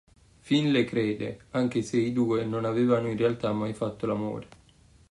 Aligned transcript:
Finn 0.39 0.71
le 0.71 0.83
crede, 0.83 1.41
anche 1.51 1.83
se 1.83 1.97
i 1.97 2.11
due 2.11 2.43
non 2.43 2.65
avevano 2.65 3.07
in 3.07 3.17
realtà 3.17 3.51
mai 3.53 3.73
fatto 3.75 4.07
l'amore. 4.07 4.47